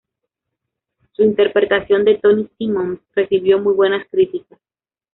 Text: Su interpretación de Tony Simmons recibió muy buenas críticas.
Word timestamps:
Su 1.11 1.21
interpretación 1.21 2.03
de 2.03 2.15
Tony 2.17 2.49
Simmons 2.57 3.01
recibió 3.13 3.59
muy 3.59 3.75
buenas 3.75 4.03
críticas. 4.09 4.57